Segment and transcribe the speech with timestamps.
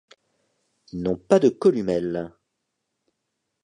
[0.93, 2.33] Ils n'ont pas de columelle.